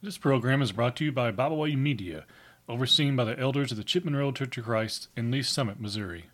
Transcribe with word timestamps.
This 0.00 0.16
program 0.16 0.62
is 0.62 0.70
brought 0.70 0.94
to 0.98 1.04
you 1.04 1.10
by 1.10 1.32
Bible 1.32 1.56
Way 1.56 1.74
Media, 1.74 2.24
overseen 2.68 3.16
by 3.16 3.24
the 3.24 3.36
elders 3.36 3.72
of 3.72 3.78
the 3.78 3.82
Chipman 3.82 4.14
Road 4.14 4.36
Church 4.36 4.56
of 4.56 4.64
Christ 4.64 5.08
in 5.16 5.32
Lee's 5.32 5.48
Summit, 5.48 5.80
Missouri. 5.80 6.26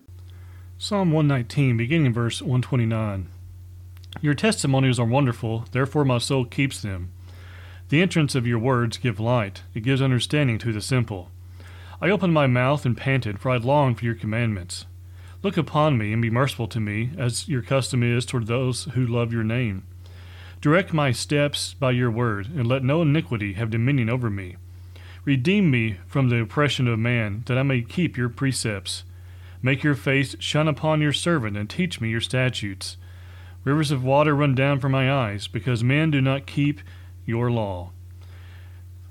Psalm 0.76 1.12
119, 1.12 1.74
beginning 1.78 2.04
in 2.04 2.12
verse 2.12 2.42
129. 2.42 3.30
Your 4.20 4.34
testimonies 4.34 4.98
are 4.98 5.06
wonderful, 5.06 5.64
therefore 5.72 6.04
my 6.04 6.18
soul 6.18 6.44
keeps 6.44 6.82
them. 6.82 7.10
The 7.88 8.02
entrance 8.02 8.34
of 8.34 8.46
your 8.46 8.58
words 8.58 8.98
give 8.98 9.18
light, 9.18 9.62
it 9.72 9.80
gives 9.80 10.02
understanding 10.02 10.58
to 10.58 10.70
the 10.70 10.82
simple. 10.82 11.30
I 12.02 12.10
opened 12.10 12.34
my 12.34 12.46
mouth 12.46 12.84
and 12.84 12.94
panted, 12.94 13.40
for 13.40 13.50
I 13.50 13.56
longed 13.56 13.98
for 13.98 14.04
your 14.04 14.14
commandments. 14.14 14.84
Look 15.42 15.56
upon 15.56 15.96
me 15.96 16.12
and 16.12 16.20
be 16.20 16.28
merciful 16.28 16.68
to 16.68 16.80
me, 16.80 17.12
as 17.16 17.48
your 17.48 17.62
custom 17.62 18.02
is 18.02 18.26
toward 18.26 18.46
those 18.46 18.84
who 18.92 19.06
love 19.06 19.32
your 19.32 19.42
name. 19.42 19.86
Direct 20.64 20.94
my 20.94 21.12
steps 21.12 21.74
by 21.74 21.90
your 21.90 22.10
word, 22.10 22.46
and 22.46 22.66
let 22.66 22.82
no 22.82 23.02
iniquity 23.02 23.52
have 23.52 23.68
dominion 23.68 24.08
over 24.08 24.30
me. 24.30 24.56
Redeem 25.26 25.70
me 25.70 25.98
from 26.06 26.30
the 26.30 26.40
oppression 26.40 26.88
of 26.88 26.98
man, 26.98 27.42
that 27.44 27.58
I 27.58 27.62
may 27.62 27.82
keep 27.82 28.16
your 28.16 28.30
precepts. 28.30 29.04
Make 29.60 29.82
your 29.82 29.94
face 29.94 30.34
shine 30.38 30.66
upon 30.66 31.02
your 31.02 31.12
servant, 31.12 31.58
and 31.58 31.68
teach 31.68 32.00
me 32.00 32.08
your 32.08 32.22
statutes. 32.22 32.96
Rivers 33.62 33.90
of 33.90 34.04
water 34.04 34.34
run 34.34 34.54
down 34.54 34.80
from 34.80 34.92
my 34.92 35.12
eyes, 35.12 35.48
because 35.48 35.84
men 35.84 36.10
do 36.10 36.22
not 36.22 36.46
keep 36.46 36.80
your 37.26 37.50
law. 37.50 37.90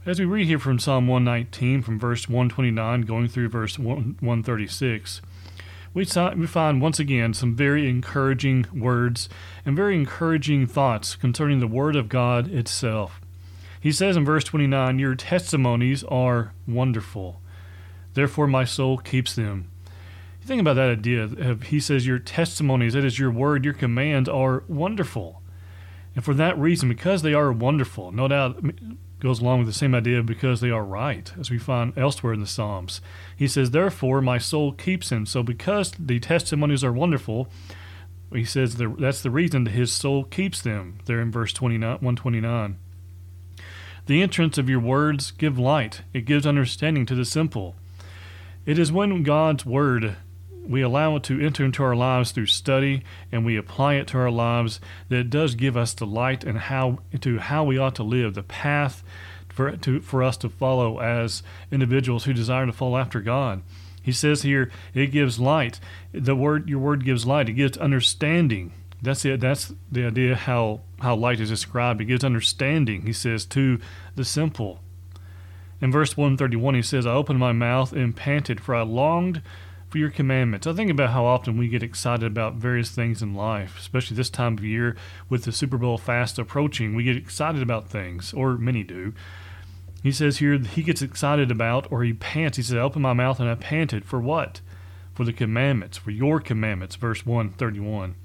As 0.07 0.19
we 0.19 0.25
read 0.25 0.47
here 0.47 0.57
from 0.57 0.79
Psalm 0.79 1.07
119, 1.07 1.83
from 1.83 1.99
verse 1.99 2.27
129 2.27 3.01
going 3.01 3.27
through 3.27 3.49
verse 3.49 3.77
136, 3.77 5.21
we, 5.93 6.05
saw, 6.05 6.33
we 6.33 6.47
find 6.47 6.81
once 6.81 6.99
again 6.99 7.33
some 7.33 7.55
very 7.55 7.87
encouraging 7.87 8.65
words 8.73 9.29
and 9.65 9.75
very 9.75 9.95
encouraging 9.95 10.65
thoughts 10.65 11.15
concerning 11.15 11.59
the 11.59 11.67
Word 11.67 11.95
of 11.95 12.09
God 12.09 12.51
itself. 12.51 13.21
He 13.79 13.91
says 13.91 14.17
in 14.17 14.25
verse 14.25 14.43
29, 14.45 14.97
Your 14.97 15.13
testimonies 15.13 16.03
are 16.05 16.53
wonderful. 16.67 17.41
Therefore, 18.13 18.47
my 18.47 18.65
soul 18.65 18.97
keeps 18.97 19.35
them. 19.35 19.69
Think 20.41 20.61
about 20.61 20.75
that 20.75 20.89
idea. 20.89 21.57
He 21.65 21.79
says, 21.79 22.07
Your 22.07 22.19
testimonies, 22.19 22.93
that 22.93 23.05
is 23.05 23.19
your 23.19 23.31
word, 23.31 23.63
your 23.63 23.73
commands, 23.73 24.27
are 24.27 24.63
wonderful. 24.67 25.42
And 26.15 26.23
for 26.23 26.33
that 26.35 26.57
reason, 26.57 26.89
because 26.89 27.21
they 27.21 27.33
are 27.33 27.51
wonderful, 27.51 28.11
no 28.11 28.27
doubt 28.27 28.63
goes 29.19 29.39
along 29.39 29.59
with 29.59 29.67
the 29.67 29.73
same 29.73 29.95
idea 29.95 30.21
because 30.21 30.59
they 30.59 30.69
are 30.69 30.83
right, 30.83 31.31
as 31.39 31.49
we 31.49 31.57
find 31.57 31.97
elsewhere 31.97 32.33
in 32.33 32.41
the 32.41 32.45
Psalms. 32.45 32.99
He 33.35 33.47
says, 33.47 33.71
Therefore, 33.71 34.21
my 34.21 34.37
soul 34.37 34.73
keeps 34.73 35.11
him. 35.11 35.25
So, 35.25 35.41
because 35.41 35.93
the 35.97 36.19
testimonies 36.19 36.83
are 36.83 36.91
wonderful, 36.91 37.47
he 38.33 38.45
says 38.45 38.75
that's 38.75 39.21
the 39.21 39.31
reason 39.31 39.63
that 39.63 39.71
his 39.71 39.91
soul 39.91 40.23
keeps 40.25 40.61
them, 40.61 40.99
there 41.05 41.21
in 41.21 41.31
verse 41.31 41.53
29, 41.53 41.89
129. 41.89 42.77
The 44.05 44.21
entrance 44.21 44.57
of 44.57 44.69
your 44.69 44.81
words 44.81 45.31
give 45.31 45.57
light, 45.57 46.01
it 46.13 46.25
gives 46.25 46.45
understanding 46.45 47.05
to 47.05 47.15
the 47.15 47.25
simple. 47.25 47.75
It 48.65 48.77
is 48.77 48.91
when 48.91 49.23
God's 49.23 49.65
word 49.65 50.17
we 50.65 50.81
allow 50.81 51.15
it 51.15 51.23
to 51.23 51.39
enter 51.39 51.65
into 51.65 51.83
our 51.83 51.95
lives 51.95 52.31
through 52.31 52.45
study 52.45 53.03
and 53.31 53.45
we 53.45 53.57
apply 53.57 53.95
it 53.95 54.07
to 54.07 54.17
our 54.17 54.31
lives 54.31 54.79
that 55.09 55.19
it 55.19 55.29
does 55.29 55.55
give 55.55 55.75
us 55.75 55.93
the 55.93 56.05
light 56.05 56.43
and 56.43 56.57
how 56.57 56.99
to 57.21 57.37
how 57.39 57.63
we 57.63 57.77
ought 57.77 57.95
to 57.95 58.03
live 58.03 58.33
the 58.33 58.43
path 58.43 59.03
for 59.49 59.75
to 59.77 60.01
for 60.01 60.23
us 60.23 60.37
to 60.37 60.49
follow 60.49 60.99
as 60.99 61.43
individuals 61.71 62.23
who 62.23 62.33
desire 62.33 62.65
to 62.65 62.73
follow 62.73 62.97
after 62.97 63.21
God. 63.21 63.61
He 64.01 64.11
says 64.11 64.41
here 64.41 64.71
it 64.93 65.07
gives 65.07 65.39
light. 65.39 65.79
The 66.11 66.35
word 66.35 66.69
your 66.69 66.79
word 66.79 67.05
gives 67.05 67.25
light. 67.25 67.49
It 67.49 67.53
gives 67.53 67.77
understanding. 67.77 68.73
That's 69.01 69.25
it. 69.25 69.41
That's 69.41 69.73
the 69.91 70.05
idea 70.05 70.35
how 70.35 70.81
how 70.99 71.15
light 71.15 71.39
is 71.39 71.49
described. 71.49 72.01
It 72.01 72.05
gives 72.05 72.23
understanding. 72.23 73.03
He 73.03 73.13
says 73.13 73.45
to 73.47 73.79
the 74.15 74.25
simple. 74.25 74.79
In 75.81 75.91
verse 75.91 76.15
131, 76.15 76.75
he 76.75 76.81
says, 76.81 77.05
I 77.05 77.11
opened 77.11 77.39
my 77.39 77.51
mouth 77.51 77.91
and 77.91 78.15
panted, 78.15 78.61
for 78.61 78.73
I 78.73 78.83
longed 78.83 79.41
for 79.93 79.99
your 79.99 80.09
commandments. 80.09 80.65
I 80.65 80.73
think 80.73 80.89
about 80.89 81.11
how 81.11 81.23
often 81.23 81.55
we 81.55 81.67
get 81.67 81.83
excited 81.83 82.25
about 82.25 82.55
various 82.55 82.89
things 82.89 83.21
in 83.21 83.35
life, 83.35 83.77
especially 83.77 84.17
this 84.17 84.31
time 84.31 84.57
of 84.57 84.65
year 84.65 84.95
with 85.29 85.43
the 85.43 85.51
Super 85.51 85.77
Bowl 85.77 85.99
fast 85.99 86.39
approaching. 86.39 86.95
We 86.95 87.03
get 87.03 87.15
excited 87.15 87.61
about 87.61 87.89
things, 87.89 88.33
or 88.33 88.57
many 88.57 88.81
do. 88.81 89.13
He 90.01 90.11
says 90.11 90.39
here 90.39 90.57
he 90.57 90.81
gets 90.81 91.03
excited 91.03 91.51
about, 91.51 91.91
or 91.91 92.03
he 92.03 92.11
pants. 92.11 92.57
He 92.57 92.63
says, 92.63 92.75
I 92.75 92.79
opened 92.79 93.03
my 93.03 93.13
mouth 93.13 93.39
and 93.39 93.47
I 93.47 93.53
panted. 93.53 94.03
For 94.03 94.19
what? 94.19 94.61
For 95.13 95.25
the 95.25 95.31
commandments, 95.31 95.99
for 95.99 96.09
your 96.09 96.39
commandments. 96.39 96.95
Verse 96.95 97.23
131. 97.23 98.15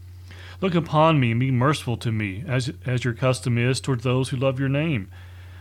Look 0.62 0.74
upon 0.74 1.20
me 1.20 1.32
and 1.32 1.40
be 1.40 1.50
merciful 1.50 1.98
to 1.98 2.10
me, 2.10 2.44
as, 2.48 2.72
as 2.86 3.04
your 3.04 3.12
custom 3.12 3.58
is 3.58 3.78
toward 3.78 4.00
those 4.00 4.30
who 4.30 4.38
love 4.38 4.58
your 4.58 4.70
name. 4.70 5.10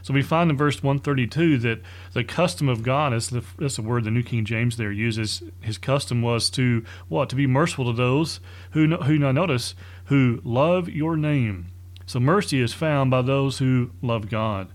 So 0.01 0.13
we 0.13 0.21
find 0.21 0.49
in 0.49 0.57
verse 0.57 0.81
132 0.81 1.57
that 1.59 1.81
the 2.13 2.23
custom 2.23 2.69
of 2.69 2.83
God, 2.83 3.13
is 3.13 3.29
the, 3.29 3.43
that's 3.57 3.75
the 3.75 3.81
word 3.81 4.03
the 4.03 4.11
New 4.11 4.23
King 4.23 4.45
James 4.45 4.77
there 4.77 4.91
uses, 4.91 5.43
his 5.61 5.77
custom 5.77 6.21
was 6.21 6.49
to 6.51 6.83
what? 7.07 7.29
To 7.29 7.35
be 7.35 7.47
merciful 7.47 7.85
to 7.85 7.93
those 7.93 8.39
who, 8.71 8.87
who 8.97 9.17
now 9.17 9.31
notice, 9.31 9.75
who 10.05 10.41
love 10.43 10.89
your 10.89 11.17
name. 11.17 11.67
So 12.05 12.19
mercy 12.19 12.61
is 12.61 12.73
found 12.73 13.11
by 13.11 13.21
those 13.21 13.57
who 13.59 13.91
love 14.01 14.29
God. 14.29 14.69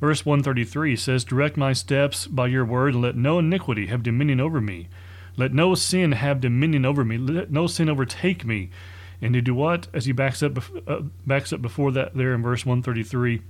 Verse 0.00 0.26
133 0.26 0.96
says, 0.96 1.24
Direct 1.24 1.56
my 1.56 1.72
steps 1.72 2.26
by 2.26 2.48
your 2.48 2.64
word, 2.64 2.94
and 2.94 3.02
let 3.02 3.16
no 3.16 3.38
iniquity 3.38 3.86
have 3.86 4.02
dominion 4.02 4.40
over 4.40 4.60
me. 4.60 4.88
Let 5.36 5.54
no 5.54 5.74
sin 5.74 6.12
have 6.12 6.40
dominion 6.40 6.84
over 6.84 7.04
me. 7.04 7.18
Let 7.18 7.50
no 7.50 7.66
sin 7.66 7.88
overtake 7.88 8.44
me. 8.44 8.70
And 9.20 9.32
to 9.34 9.40
do 9.40 9.54
what? 9.54 9.88
As 9.94 10.04
he 10.04 10.12
backs 10.12 10.42
up, 10.42 10.58
uh, 10.86 11.00
backs 11.26 11.52
up 11.52 11.62
before 11.62 11.92
that 11.92 12.14
there 12.14 12.34
in 12.34 12.42
verse 12.42 12.66
133, 12.66 13.42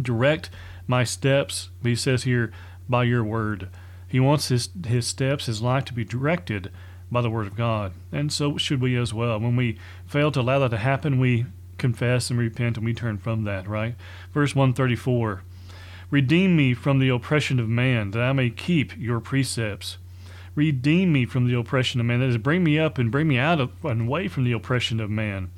direct 0.00 0.50
my 0.86 1.04
steps. 1.04 1.70
He 1.82 1.96
says 1.96 2.24
here, 2.24 2.52
by 2.88 3.04
your 3.04 3.24
word. 3.24 3.68
He 4.06 4.20
wants 4.20 4.48
his, 4.48 4.68
his 4.86 5.06
steps, 5.06 5.46
his 5.46 5.62
life 5.62 5.84
to 5.86 5.94
be 5.94 6.04
directed 6.04 6.70
by 7.10 7.22
the 7.22 7.30
word 7.30 7.46
of 7.46 7.56
God. 7.56 7.92
And 8.12 8.32
so 8.32 8.56
should 8.56 8.80
we 8.80 8.96
as 8.96 9.14
well. 9.14 9.40
When 9.40 9.56
we 9.56 9.78
fail 10.06 10.30
to 10.32 10.40
allow 10.40 10.58
that 10.60 10.70
to 10.70 10.78
happen, 10.78 11.18
we 11.18 11.46
confess 11.78 12.30
and 12.30 12.38
repent 12.38 12.76
and 12.76 12.86
we 12.86 12.94
turn 12.94 13.18
from 13.18 13.44
that, 13.44 13.66
right? 13.66 13.96
Verse 14.32 14.54
134 14.54 15.42
Redeem 16.10 16.54
me 16.54 16.74
from 16.74 16.98
the 16.98 17.08
oppression 17.08 17.58
of 17.58 17.68
man, 17.70 18.10
that 18.10 18.22
I 18.22 18.34
may 18.34 18.50
keep 18.50 18.96
your 18.98 19.18
precepts. 19.18 19.96
Redeem 20.54 21.10
me 21.10 21.24
from 21.24 21.48
the 21.48 21.58
oppression 21.58 22.00
of 22.00 22.06
man. 22.06 22.20
That 22.20 22.28
is, 22.28 22.36
bring 22.36 22.62
me 22.62 22.78
up 22.78 22.98
and 22.98 23.10
bring 23.10 23.28
me 23.28 23.38
out 23.38 23.58
of 23.58 23.72
and 23.82 24.02
away 24.02 24.28
from 24.28 24.44
the 24.44 24.52
oppression 24.52 25.00
of 25.00 25.08
man. 25.08 25.50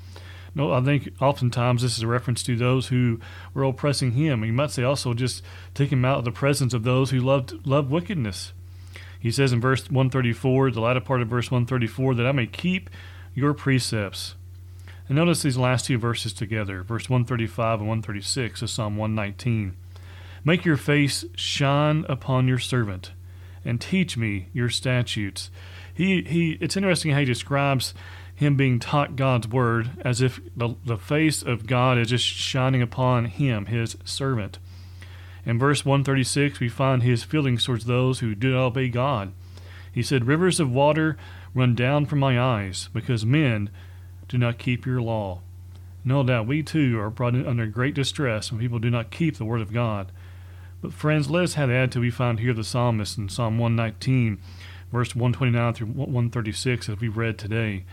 No, 0.54 0.72
I 0.72 0.80
think 0.80 1.10
oftentimes 1.20 1.82
this 1.82 1.96
is 1.96 2.02
a 2.02 2.06
reference 2.06 2.42
to 2.44 2.56
those 2.56 2.88
who 2.88 3.18
were 3.52 3.64
oppressing 3.64 4.12
him. 4.12 4.44
You 4.44 4.52
might 4.52 4.70
say 4.70 4.84
also 4.84 5.12
just 5.12 5.42
take 5.74 5.90
him 5.90 6.04
out 6.04 6.18
of 6.18 6.24
the 6.24 6.30
presence 6.30 6.72
of 6.72 6.84
those 6.84 7.10
who 7.10 7.20
loved 7.20 7.66
loved 7.66 7.90
wickedness. 7.90 8.52
He 9.18 9.30
says 9.30 9.52
in 9.52 9.60
verse 9.60 9.90
134, 9.90 10.70
the 10.70 10.80
latter 10.80 11.00
part 11.00 11.22
of 11.22 11.28
verse 11.28 11.50
134, 11.50 12.14
that 12.14 12.26
I 12.26 12.32
may 12.32 12.46
keep 12.46 12.90
your 13.34 13.54
precepts. 13.54 14.34
And 15.08 15.16
notice 15.16 15.42
these 15.42 15.56
last 15.56 15.86
two 15.86 15.98
verses 15.98 16.32
together, 16.32 16.82
verse 16.82 17.08
135 17.08 17.80
and 17.80 17.88
136 17.88 18.62
of 18.62 18.70
Psalm 18.70 18.96
119. 18.96 19.74
Make 20.44 20.66
your 20.66 20.76
face 20.76 21.24
shine 21.34 22.04
upon 22.08 22.46
your 22.48 22.58
servant, 22.58 23.12
and 23.64 23.80
teach 23.80 24.16
me 24.16 24.48
your 24.52 24.68
statutes. 24.68 25.50
He, 25.94 26.22
he, 26.22 26.58
it's 26.60 26.76
interesting 26.76 27.12
how 27.12 27.20
he 27.20 27.24
describes 27.24 27.94
him 28.34 28.56
being 28.56 28.80
taught 28.80 29.16
God's 29.16 29.46
word 29.46 29.90
as 30.04 30.20
if 30.20 30.40
the, 30.56 30.74
the 30.84 30.98
face 30.98 31.42
of 31.42 31.66
God 31.66 31.98
is 31.98 32.08
just 32.08 32.24
shining 32.24 32.82
upon 32.82 33.26
him, 33.26 33.66
his 33.66 33.96
servant. 34.04 34.58
In 35.46 35.58
verse 35.58 35.84
136, 35.84 36.58
we 36.58 36.68
find 36.68 37.02
his 37.02 37.22
feelings 37.22 37.64
towards 37.64 37.84
those 37.84 38.20
who 38.20 38.34
do 38.34 38.52
not 38.52 38.66
obey 38.66 38.88
God. 38.88 39.32
He 39.92 40.02
said, 40.02 40.26
Rivers 40.26 40.58
of 40.58 40.72
water 40.72 41.16
run 41.54 41.74
down 41.74 42.06
from 42.06 42.18
my 42.18 42.40
eyes 42.40 42.88
because 42.92 43.24
men 43.24 43.70
do 44.26 44.36
not 44.36 44.58
keep 44.58 44.84
your 44.84 45.00
law. 45.00 45.40
No 46.04 46.22
doubt 46.22 46.46
we 46.46 46.62
too 46.62 46.98
are 46.98 47.10
brought 47.10 47.34
under 47.34 47.66
great 47.66 47.94
distress 47.94 48.50
when 48.50 48.60
people 48.60 48.78
do 48.78 48.90
not 48.90 49.10
keep 49.10 49.36
the 49.36 49.44
word 49.44 49.60
of 49.60 49.72
God. 49.72 50.10
But 50.82 50.92
friends, 50.92 51.30
let 51.30 51.44
us 51.44 51.54
have 51.54 51.68
the 51.68 51.76
attitude 51.76 52.02
we 52.02 52.10
find 52.10 52.40
here 52.40 52.52
the 52.52 52.64
psalmist 52.64 53.16
in 53.16 53.28
Psalm 53.28 53.58
119, 53.58 54.38
verse 54.94 55.14
129 55.16 55.74
through 55.74 55.88
136, 55.88 56.88
as 56.88 57.00
we 57.00 57.08
read 57.08 57.36
today. 57.36 57.84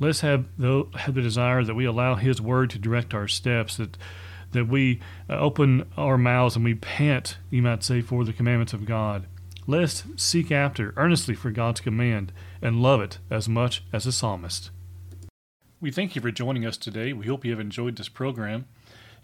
Let's 0.00 0.20
have 0.20 0.46
the, 0.56 0.84
have 0.94 1.14
the 1.14 1.20
desire 1.20 1.62
that 1.62 1.74
we 1.74 1.84
allow 1.84 2.14
His 2.14 2.40
Word 2.40 2.70
to 2.70 2.78
direct 2.78 3.12
our 3.12 3.28
steps, 3.28 3.76
that, 3.76 3.98
that 4.52 4.66
we 4.66 5.00
uh, 5.28 5.34
open 5.34 5.86
our 5.98 6.16
mouths 6.16 6.56
and 6.56 6.64
we 6.64 6.74
pant, 6.74 7.36
you 7.50 7.60
might 7.60 7.84
say, 7.84 8.00
for 8.00 8.24
the 8.24 8.32
commandments 8.32 8.72
of 8.72 8.86
God. 8.86 9.26
Let's 9.66 10.04
seek 10.16 10.50
after 10.50 10.94
earnestly 10.96 11.34
for 11.34 11.50
God's 11.50 11.82
command 11.82 12.32
and 12.62 12.80
love 12.80 13.02
it 13.02 13.18
as 13.30 13.50
much 13.50 13.84
as 13.92 14.04
the 14.04 14.12
psalmist. 14.12 14.70
We 15.78 15.90
thank 15.90 16.16
you 16.16 16.22
for 16.22 16.30
joining 16.30 16.64
us 16.64 16.78
today. 16.78 17.12
We 17.12 17.26
hope 17.26 17.44
you 17.44 17.50
have 17.50 17.60
enjoyed 17.60 17.96
this 17.96 18.08
program. 18.08 18.64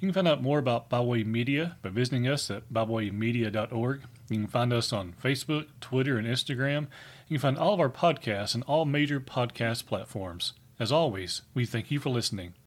You 0.00 0.08
can 0.08 0.12
find 0.12 0.28
out 0.28 0.42
more 0.42 0.58
about 0.58 0.90
Bible 0.90 1.06
Way 1.06 1.24
Media 1.24 1.76
by 1.80 1.88
visiting 1.88 2.28
us 2.28 2.50
at 2.50 2.70
biblewaymedia.org. 2.70 4.02
You 4.32 4.40
can 4.40 4.48
find 4.48 4.72
us 4.72 4.92
on 4.92 5.14
Facebook, 5.22 5.66
Twitter, 5.80 6.16
and 6.18 6.26
Instagram. 6.26 6.88
You 7.28 7.38
can 7.38 7.42
find 7.42 7.58
all 7.58 7.74
of 7.74 7.80
our 7.80 7.90
podcasts 7.90 8.54
on 8.54 8.62
all 8.62 8.84
major 8.84 9.20
podcast 9.20 9.86
platforms. 9.86 10.52
As 10.78 10.90
always, 10.90 11.42
we 11.54 11.64
thank 11.64 11.90
you 11.90 12.00
for 12.00 12.10
listening. 12.10 12.54